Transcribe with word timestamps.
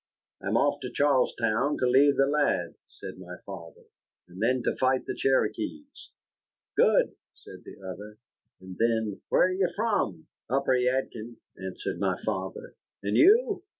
"I'm 0.41 0.57
off 0.57 0.79
to 0.81 0.89
Charlestown 0.91 1.77
to 1.77 1.85
leave 1.87 2.15
the 2.17 2.25
lad," 2.25 2.73
said 2.87 3.19
my 3.19 3.35
father, 3.45 3.83
"and 4.27 4.41
then 4.41 4.63
to 4.63 4.75
fight 4.77 5.05
the 5.05 5.13
Cherokees." 5.15 6.09
"Good," 6.75 7.13
said 7.35 7.63
the 7.63 7.77
other. 7.87 8.17
And 8.59 8.77
then, 8.79 9.21
"Where 9.29 9.43
are 9.43 9.51
you 9.53 9.69
from?" 9.75 10.25
"Upper 10.49 10.73
Yadkin," 10.73 11.35
answered 11.55 11.99
my 11.99 12.17
father. 12.25 12.73
"And 13.03 13.15
you?" 13.15 13.61